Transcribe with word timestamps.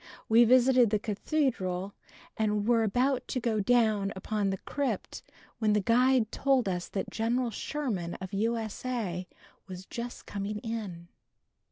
We 0.27 0.45
visited 0.45 0.89
the 0.89 0.97
Cathedral 0.97 1.93
and 2.35 2.67
were 2.67 2.81
about 2.81 3.27
to 3.27 3.39
go 3.39 3.59
down 3.59 4.11
into 4.17 4.49
the 4.49 4.57
crypt 4.65 5.21
when 5.59 5.73
the 5.73 5.79
guide 5.79 6.31
told 6.31 6.67
us 6.67 6.89
that 6.89 7.11
Gen. 7.11 7.51
Sherman 7.51 8.15
of 8.15 8.33
U.S.A. 8.33 9.27
was 9.67 9.85
just 9.85 10.25
coming 10.25 10.57
in. 10.57 11.07